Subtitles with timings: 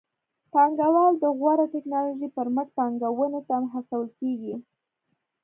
[0.53, 4.53] پانګوال د غوره ټکنالوژۍ پر مټ پانګونې ته هڅول کېږي.